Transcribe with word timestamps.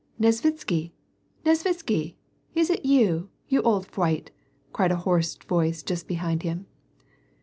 "Nesvitsky! 0.19 0.93
Xesvitsky! 1.45 2.15
Is 2.55 2.71
it 2.71 2.83
you, 2.83 3.29
you 3.47 3.61
old 3.61 3.85
f 3.85 3.95
wight," 3.99 4.31
cried 4.73 4.91
a 4.91 4.95
hoarse 5.05 5.35
voice 5.35 5.83
just 5.83 6.07
behind 6.07 6.41
him. 6.41 6.65